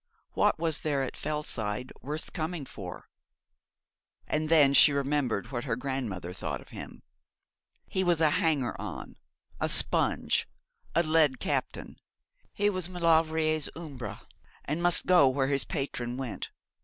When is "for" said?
2.65-3.07